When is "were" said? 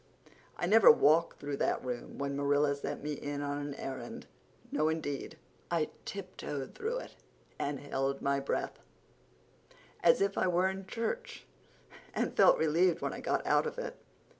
10.47-10.69